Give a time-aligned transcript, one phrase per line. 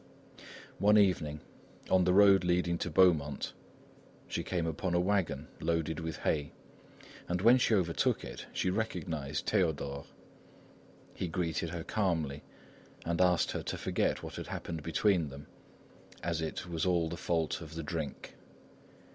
[0.79, 1.41] One evening,
[1.87, 3.53] on the road leading to Beaumont,
[4.27, 6.53] she came upon a wagon loaded with hay,
[7.27, 10.07] and when she overtook it, she recognised Théodore.
[11.13, 12.41] He greeted her calmly,
[13.05, 15.45] and asked her to forget what had happened between them,
[16.23, 18.33] as it "was all the fault of the drink."